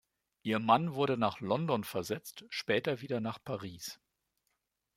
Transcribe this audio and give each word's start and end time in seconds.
Ihr 0.41 0.57
Mann 0.57 0.95
wurde 0.95 1.15
nach 1.15 1.41
London 1.41 1.83
versetzt, 1.83 2.43
später 2.49 3.01
wieder 3.01 3.21
nach 3.21 3.37
Paris. 3.43 3.99